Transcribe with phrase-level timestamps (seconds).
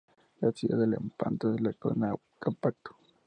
[0.39, 2.95] La ciudad de Lepanto es la actual Naupacto.